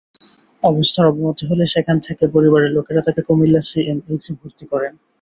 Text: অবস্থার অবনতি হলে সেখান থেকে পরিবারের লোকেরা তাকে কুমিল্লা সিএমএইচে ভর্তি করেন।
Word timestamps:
অবস্থার 0.63 1.09
অবনতি 1.11 1.43
হলে 1.49 1.65
সেখান 1.73 1.97
থেকে 2.05 2.23
পরিবারের 2.35 2.71
লোকেরা 2.77 3.01
তাকে 3.07 3.21
কুমিল্লা 3.27 3.61
সিএমএইচে 3.69 4.31
ভর্তি 4.39 4.65
করেন। 4.71 4.93